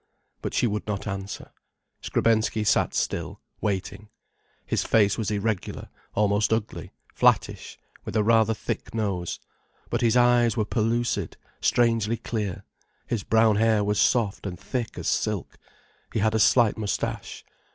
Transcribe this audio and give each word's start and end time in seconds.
But 0.41 0.55
she 0.55 0.65
would 0.65 0.87
not 0.87 1.05
answer. 1.05 1.51
Skrebensky 2.01 2.63
sat 2.65 2.95
still, 2.95 3.39
waiting. 3.61 4.09
His 4.65 4.83
face 4.83 5.15
was 5.15 5.29
irregular, 5.29 5.89
almost 6.15 6.51
ugly, 6.51 6.91
flattish, 7.13 7.77
with 8.03 8.15
a 8.15 8.23
rather 8.23 8.55
thick 8.55 8.95
nose. 8.95 9.39
But 9.91 10.01
his 10.01 10.17
eyes 10.17 10.57
were 10.57 10.65
pellucid, 10.65 11.37
strangely 11.61 12.17
clear, 12.17 12.63
his 13.05 13.21
brown 13.21 13.57
hair 13.57 13.83
was 13.83 14.01
soft 14.01 14.47
and 14.47 14.59
thick 14.59 14.97
as 14.97 15.07
silk, 15.07 15.59
he 16.11 16.17
had 16.17 16.33
a 16.33 16.39
slight 16.39 16.79
moustache. 16.79 17.45